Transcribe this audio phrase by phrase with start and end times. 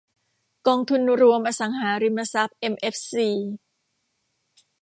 [0.67, 3.29] กองทุนรวมอสังหาริมทรัพย์เอ็มเอฟซี